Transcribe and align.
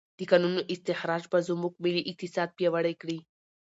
د 0.19 0.21
کانونو 0.31 0.61
استخراج 0.73 1.23
به 1.31 1.39
زموږ 1.47 1.73
ملي 1.83 2.01
اقتصاد 2.11 2.49
پیاوړی 2.57 2.93
کړي. 3.01 3.19